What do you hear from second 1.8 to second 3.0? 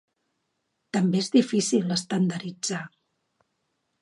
estandarditzar.